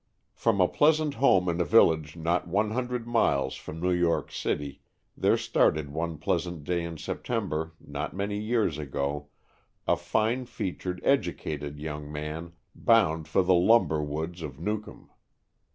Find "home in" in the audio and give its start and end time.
1.13-1.61